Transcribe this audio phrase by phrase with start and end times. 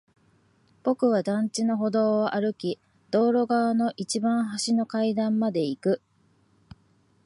[0.81, 2.79] 僕は団地の歩道を歩き、
[3.11, 6.01] 道路側の一番端の階段まで行く。